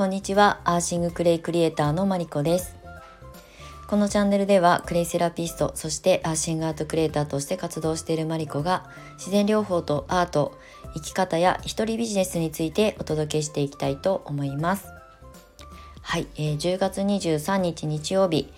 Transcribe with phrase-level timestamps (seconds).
[0.00, 0.62] こんにちは。
[0.64, 2.74] アーシングクレイクリエイターのマリコです。
[3.86, 8.88] このチャンネルではクレイセラピストそしてアーシングアートクリエイターとして活動しているマリコが
[9.18, 10.58] 自然療法とアート
[10.94, 14.86] 生き方や一人ビジネスについてお届けしていきたいと思います。
[16.00, 18.50] はい、えー、10月23日日曜日。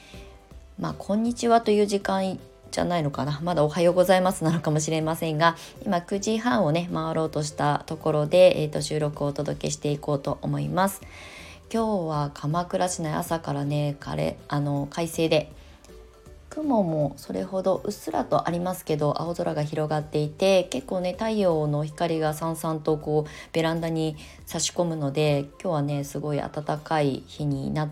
[0.79, 2.39] まあこんにちはという時間
[2.73, 11.03] じゃないのかなまだおはようございますなのかもしれませんが今9時半をね回ろうとしたところで、えーと、収録をお届けしていこうと思います
[11.73, 15.53] 今日は鎌倉市内朝からねれあの快晴で
[16.49, 27.91] 雲もそれほどうっすらとありますけど青空が広がっていて結構ね太陽の光がさんさんとこうベランダに差し込むので今日はねすごい暖かい日になっ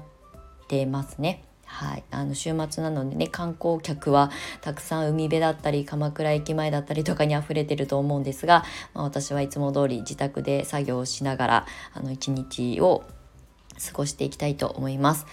[0.69, 1.45] てますね。
[1.73, 4.31] はい、あの週末なのでね観光客は
[4.61, 13.05] たくさん海辺だったり鎌倉駅前だったりとかに溢れてると思うんですが、まあ、私はいつも通り自宅で作業をしながらあの一日を
[13.87, 15.27] 過ごしていきたいと思います。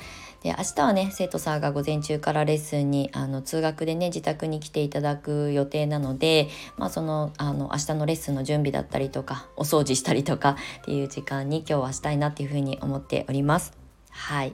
[0.43, 13.73] で明日はね生徒さんが午前中からレッスンにあの通学でね自宅に来ていただく予定なので、まあ、そのあの明日のレッスンの準備だったりとかお掃除したりとかっていう時間に今日はしたいなっていうふうに思っております。
[14.11, 14.53] はい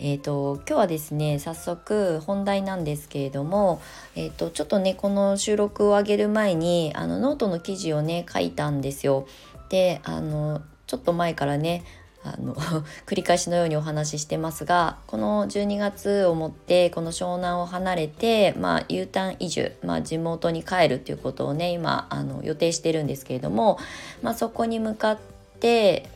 [0.00, 3.80] えーと、今日はですね早速本題なんですけれども、
[4.16, 9.26] えーと、ちょっとねこの収録を上げる前にあのノートの記事をね書いたんですよ。
[9.68, 11.84] であのちょっと前からね
[12.24, 12.54] あの
[13.06, 23.78] 繰り返しのようにお話ししてますがこの12月をもってこの湘南を離れて、まあ、U ターン移住、まあ、地元に帰るっていうことをね今あの予定してるんですけれども、
[24.22, 25.33] まあ、そこに向かって、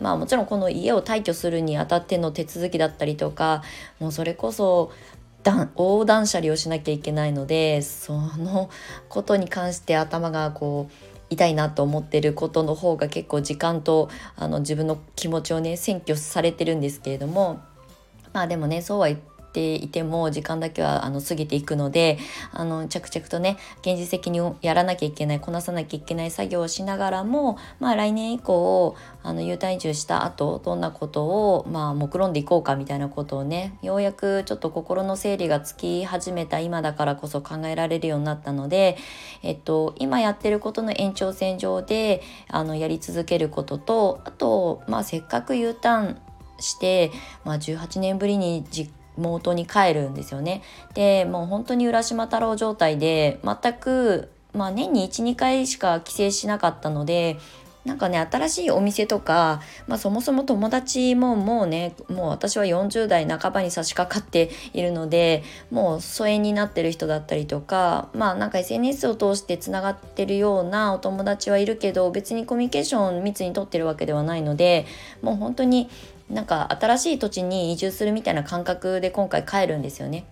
[0.00, 3.62] まあ、もちろんこの家を退去するにあたっての手続きだったりとか
[3.98, 4.92] もうそれこそ
[5.47, 8.69] 横断車利をしなきゃいけないのでその
[9.09, 10.92] ことに関して頭がこう
[11.31, 17.60] 痛いなと思ってることの方が結構時間とあの自分の気持ちをね占拠されてるんですけれども
[18.32, 22.19] まあでもねそうは言ってていても時間だけはあの過ぎていくので
[22.52, 38.96] あの着々とね現実的にやらなきゃいけないこなさなきゃいけない作業をしながらも、まあ、来年以降あの U ターン移住した後どんなことを、まあ、目論んでいこうかみたいなことをねようやくちょっと心の整理がつき始めた今だからこそ考えられるようになったので、
[39.42, 46.19] えっと、今やってることの延長線上であのやり続けることとあと、まあ、せっかく U ターン
[46.60, 47.10] して、
[47.44, 50.62] まあ、18年ぶりに実元に帰るんですよね。
[50.95, 57.39] でもう本当に浦島太郎状態で全く、まあ、年に12回しか帰省しなかったので
[57.89, 74.87] なんかね新しいお店とか、まあ、そもそも友達ももうねもう私は40代半ばに差し掛かっているのでもう疎遠になってる人だったりとかまあなんか SNS を通してつながってるようなお友達はいるけど別にコミュニケーション密にとってるわけではないので
[75.23, 75.89] もう本当に
[76.31, 80.25] なんか新しい土地に移住するみたいな感覚で今回帰るんですよね。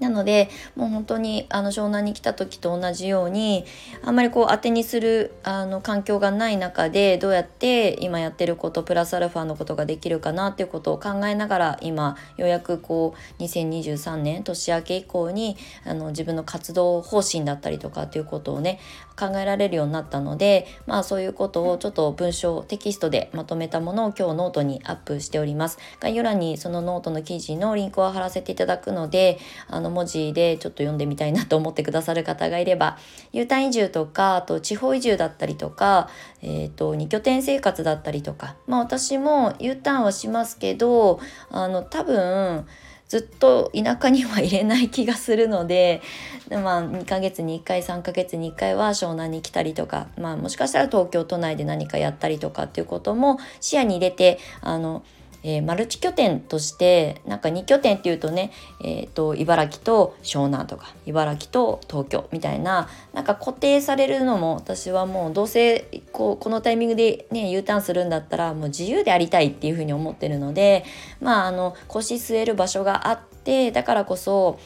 [0.00, 3.64] なのでもう本当にあの湘南に来た時と同じように
[4.02, 18.78] あんまりこう当てにするあの環境がない中でどうやって今やってることプラスアルファのことができるかなっていうことを考えながら今ようやくこう2023年年明け以降にあの自分の活動方針だったりとかっていうことをね
[19.18, 25.78] 考えられるようになったのでまあそういうことをちょっと文章テキストでまとめたものを今日ノートにアップしております。
[26.00, 32.98] 概要欄にそのノートの記事のリンクを貼らせていただくのであのの文字でちょっと読んでみたいなと思ってくださる方がいれば
[33.32, 36.08] U ターン移住とかあと地方移住だったりとか、
[36.42, 38.56] えーと、2拠点生活だったりとか。
[38.66, 42.66] まあ私も U ターンはしますけどあの多分
[43.08, 46.02] ずっと田舎には入れない気がするので、
[46.50, 55.02] まあ、2ヶ月に1回3ヶ月に1回は湘南に来たりとか、まあ、もしかしたら東京都内で何かやったりとかっていうことも視野に入れてあの
[55.48, 70.84] えー、マルチ拠点としてなんか2拠点っていうとね、えーと、茨城と湘南とか茨城と東京みたいななんか固定されるのも私はもうどうせこうこのタイミングでね U ターンするんだったらもう自由でありたいっていうふうに思ってるので
[71.18, 74.58] まああの腰据える場所があってだからこそ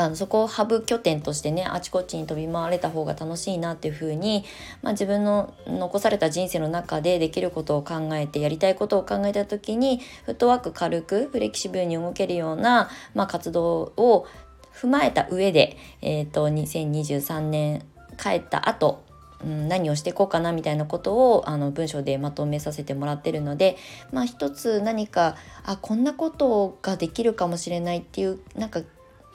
[0.00, 4.44] あのそこをハブ拠点としてねあちこちに飛び回れた方が楽しいなっていうふうに、
[4.82, 14.26] まあ、自分の残された人生の中でできることを考えてやりたいことを考えた時にフットワーク軽くフレキシブルに動けるような、まあ、活動を
[14.74, 17.84] 踏まえた上で、えーと、2023年
[18.16, 19.08] 帰った後
[19.44, 23.76] うん、何をしていこうかなみたいなことをあの文章でまとめさせてもらってるので、
[24.12, 28.82] まあ、一つ何かあこんなことができるかもしれないっていうなんか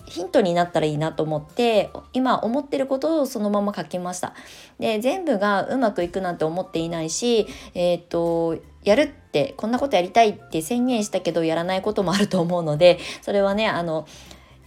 [0.06, 4.34] ヒントになったらいいなと思って今思ってることをそのまま書きました。
[4.80, 14.08] で全部がうまくいくなんて思っていないし、えーと、やるってこんなことやりたいって宣言したけどやらないこともあると思うのでそれはねあの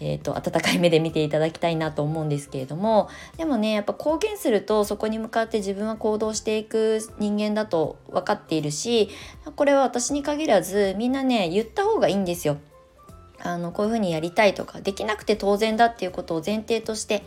[0.00, 9.11] えーと、温かい目で見ていただきたいなと思うんですけれどもでもねやっぱ公言するとそこに向かって自分は行動していく人間だと分かっているし
[9.56, 12.58] これは私に限らずみんなね言った方がいいんですよ。
[13.43, 17.23] あのこういうふうにやりたいとかできなくて当然だっていうことを前提として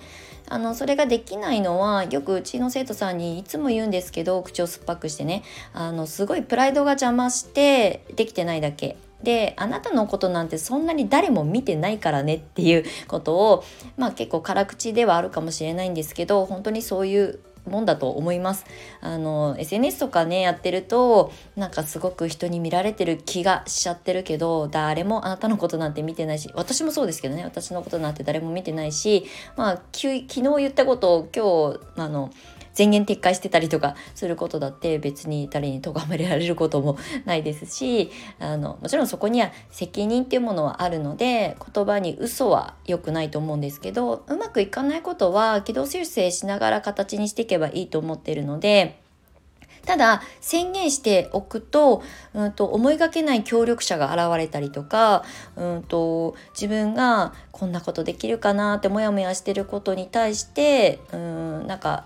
[0.50, 5.44] あのそれができないのはよくうちの生徒さんにいつも言うんですけど口を酸っぱくしてね。
[5.74, 8.98] あのすごいプライドが邪魔してできてないだけ。
[9.24, 13.64] であなたのことなんてそんなに誰も見てないからねっていうことを
[13.96, 18.66] まあ結構辛口ではあるかもしれないんですけど本当にそういうもんだと思います。
[19.02, 29.26] あの SNS とかねやってるとなんかすごく人に見られてる気がしちゃってるけど誰もあなたのことなんて見てないし私もそうですけどね私のことなんて誰も見てないし
[29.56, 32.32] まあ昨日言ったことを今日あの
[32.74, 49.00] 全言撤回してたりとかすることだって別に誰に咎められることもないですしあのもちろんそこには責任っていうものはあるので言葉に嘘は良くないと思うんですけどうまくいかないことは軌道修正しながら形にしていけばいいと思ってるので。
[49.86, 52.04] ただ宣言しておくと,、
[52.34, 55.24] うんと思いがけない協力者が現れたりとか、
[55.56, 62.06] うんと自分がこんなことできるかなってモヤモヤしてることに対してうんなんか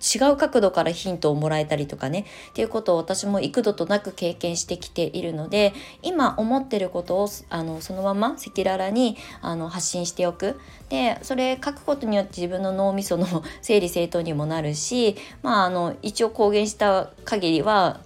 [0.00, 5.72] 違う角度からヒントをもらえたりとかねっていうことを私も幾度となく経験してきているので
[6.02, 13.26] 今思ってることをあのそのまま赤裸々にあの発信しておくでそれ書くことによって自分の脳みその
[13.62, 18.00] 整理整頓にもなるしまああの一応公言した限りは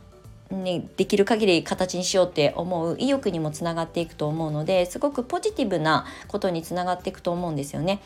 [0.53, 8.01] ね、できる限り形にしようって思う意欲にもつながっていくと思うのですごくポジティブなことにつながっていくと思うんですよね。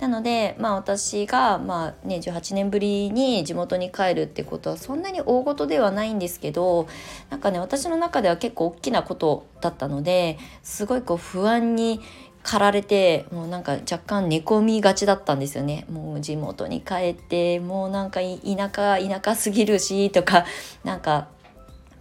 [0.00, 6.86] なので、まあ、私が、まあね、18年ぶりに地元に帰るってことはそんなに大事ではないんですけど
[7.30, 12.00] なんかね私の中では結構大きなことだったのですごいこう不安に
[12.42, 15.84] 駆られてもうなんか若干寝込みがちだったんですよね。
[15.90, 20.46] もう地元に帰ってもうなんか田舎田舎すぎるしとか
[20.84, 21.26] なんか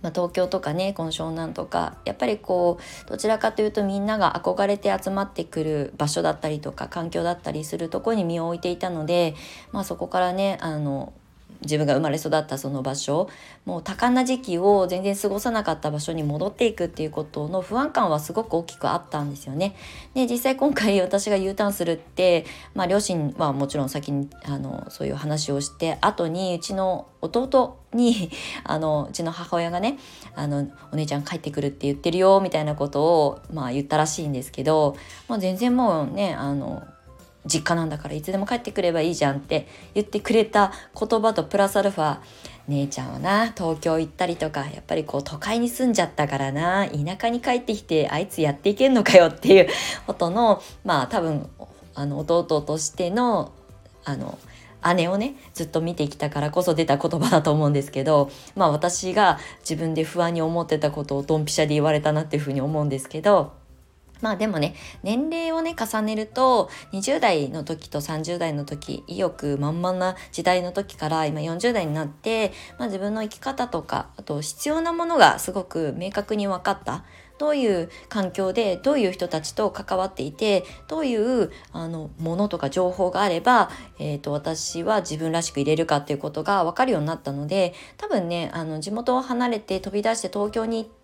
[0.06, 9.34] まあ、東京とかねこの湘南とかやっぱりこうどちらかというとみんなが憧れて集まってくる場所だったりとか環境だったりするとこに身を置いていたので、
[9.72, 11.12] まあ、そこからねあの
[11.66, 13.30] 自分が生まれ育ったその場所
[13.66, 19.76] もう多感な時期を全然過ごさなかった場所に戻っていくっていうことの不安感はすごく大きくあったんですよね。
[20.14, 28.30] で実際今回 私が U ターンするって、まあ、両親はもちろん先にあのそういう話をして後にうちの弟に
[28.64, 29.98] あのうちの母親がね
[30.36, 34.96] あの「お姉ちゃん帰ってくるって言ってるよ」みたいなことを、まあ、言ったらしいんですけど、
[35.28, 36.84] まあ、全然もうねあの
[37.46, 42.18] 実家なんだからいつでも帰ってくればいいじゃんって言ってくれた言葉とプラスアルファ
[42.68, 49.68] 姉ちゃんはな東京行ったりとかやっぱりこう都会に住んじゃったからな田舎に帰ってきてあいつやっていけんのかよっていう
[50.08, 51.48] ことのまあ多分
[51.94, 53.52] あの弟としての
[54.04, 54.38] あの
[54.94, 63.54] 姉をねずっと見てきたからこそ出た言葉だと思うんですけどまあ私が自分で不安に思ってたことをドンピシャで言われたなっていうふうに思うんですけど
[64.22, 77.04] まあでもね年齢をね重ねると20代の時と30代の時意欲満々な時代の時から今40代になって、まあ、自分の生き方とかあと必要なものがすごく明確に分かった。
[77.38, 90.95] どういう環境でどういう人たちと関わっていてどういうあのものとか情報があれば、えーと、私は自分らしく入れるかっていうことが分かるようになったので多分ねあの地元を離れて飛び出して東京に行って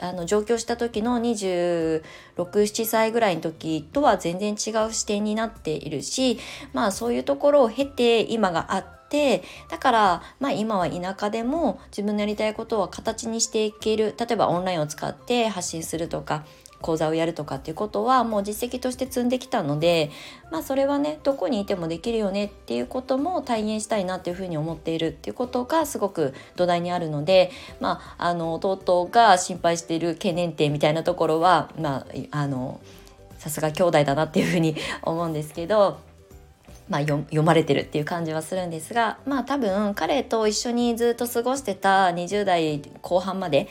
[0.00, 6.38] あの上京した時の267歳ぐらいの時とは全然違う視点になっているし
[6.72, 14.14] まあそういうところを経て今があってだからまあ今は田舎でも自分のやりたいことは形にしていける。
[14.18, 16.44] 例えばオンラインを使って発信するとか
[16.80, 20.10] 講座をやるとかっていうことはもう実績として積んできたので
[20.50, 32.80] まあそれはねどこにいてもできるよねっていうことも体現したいなっていうふうに思っているっていうことがすごく土台にあるのでまああの弟が心配している懸念点みたいなところはまああの
[33.38, 35.98] さすが兄弟だなっていうふうに思うんですけど
[36.90, 43.68] まあ、読まれてるっていう感じはするんですがまあ多分彼と一緒にずっと過ごしてた20代後半まで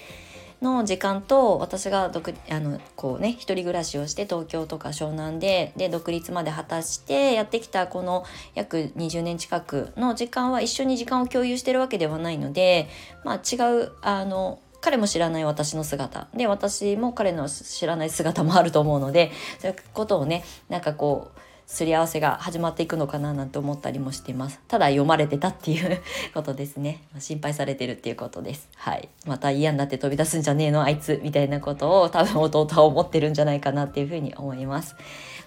[0.61, 8.25] の時間と私が独あのこうね一人暮らしをして東京とか湘南でで独立まで果たしてやってきたこの
[8.55, 12.89] 約20年近くの時間は一緒に時間を共有してるわけではないので、
[13.23, 16.27] まあ、違うあの彼も知らない私の姿。
[16.33, 21.39] で私も彼の知らない姿もあると思うのでそういうことをねなんかこう
[21.71, 24.59] すり合わせが始まっていくのかななんて思ったりもしています。
[24.67, 26.01] ただ読まれてたっていう
[26.33, 27.03] ことですね。
[27.19, 28.67] 心配されてるっていうことです。
[28.75, 29.07] はい。
[29.27, 34.95] また嫌になって飛び出すんじゃねえのあいつみたいなことを多分弟は思ってるんじゃないかなっていうふうに思います。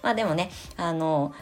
[0.01, 1.33] まあでもねあの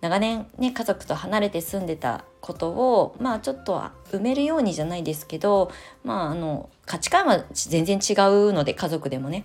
[0.00, 5.72] 長年ね家族と離れて住んでたことをまあちょっとは埋めるようにじゃないですけど
[6.04, 9.44] まああの価値観は全然違うので家族でもね。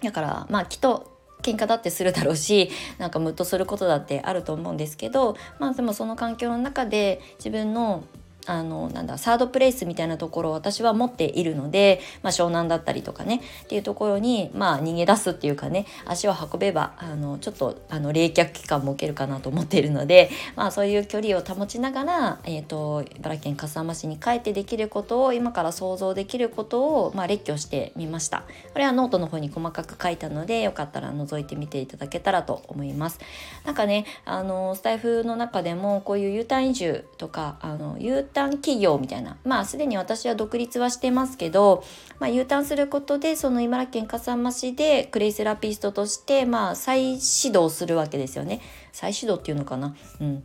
[0.00, 1.11] だからまあきっと
[1.42, 8.04] 喧嘩だってするだろうし なんかムッとすることだってあると思うんですけどまあでもその環境の中で自分の
[8.46, 28.44] あのなんだサードプレイスみたいなところを私は持っているので、まあ、湘南だったりとかねっていうところに、まあ、逃げ出すっていうかね足を運べばあのちょっとあの冷却期間も受けるかなと思っているので、まあ、そういう距離を保ちながら、えーと、茨城県笠間市に帰ってできることを今から想像できることを、まあ、列挙してみました。
[28.72, 33.20] これはノートの方に細かく書いたのでよかったら覗いてみていただけたらと思います。
[33.64, 39.36] なんかねあのスタイフの中でもこういう U ターン移住とかあの U ターン企業みたいな。
[39.44, 41.84] まあすでに私は独立はしてますけど、
[42.18, 48.60] まあ、U ターンすることでその茨城県笠間市でクレイセラピストとしてまあ再始動するわけですよね。
[48.92, 49.94] 再始動っていうのかな。
[50.20, 50.44] うん。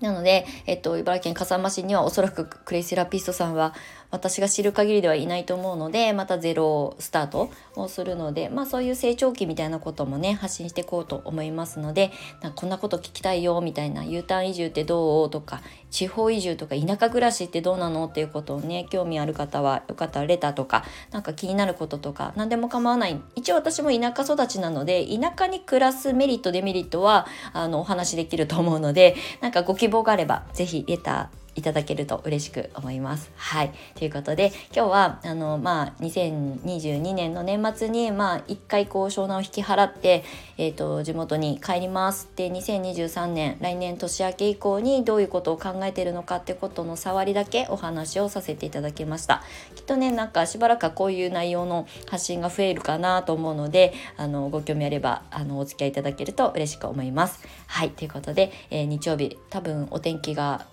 [0.00, 3.74] なので、えっと、茨城県笠間市にはおそらくクレイセラピストさんは
[4.14, 23.20] 私が知る限りではいないと思うのでまたゼロスタートをするのでまあそういう成長期みたいなこともね発信していこうと思いますのでなこんなこと聞きたいよみたいな U ターン移住ってどうとか地方移住とか田舎暮らしってどうなのっていうことをね興味ある方はよかったらレターとかなんか気になることとか何でも構わない。
[23.34, 33.30] 一応私も田舎育ちなので田舎に暮らすメリットデメリットはあのお話できると思うのでなんかご希望があれば是非レターいただけると嬉しく思います。
[33.36, 40.24] はいということで今日はあの、まあ、2022年の年末に、まあ、1回こう湘南を引き払って、
[40.58, 49.42] えーと、地元に帰りますって2023年来年年明け以降にどういうことを考えてるのかってことの触りだけお話をさせていただきました。
[49.74, 57.40] きっとねなんかしばらくはこういう内容の発信が増えるかなと思うのであのご興味あればあのお付き合いいただけると嬉しく思います。
[57.66, 60.66] はいということで、えー、日曜日多分お天気が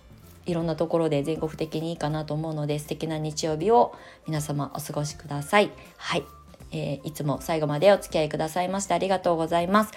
[0.45, 3.93] いろんなところで全国的にいいかなと思うので素敵な日曜日を
[4.27, 5.71] 皆様お過ごしください。
[5.97, 6.23] はい、
[6.71, 9.91] えー、いつも最後までお付き合いくださいましてありがとうございます。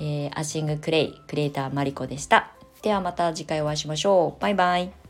[0.00, 2.52] えー、アッシングクレイクリエイターマリコでした。
[2.82, 4.40] ではまた次回お会いしましょう。
[4.40, 5.07] バイバイ。